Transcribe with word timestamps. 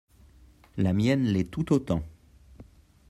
La 0.77 0.93
mienne 0.93 1.25
l’est 1.25 1.51
tout 1.51 1.73
autant. 1.73 2.01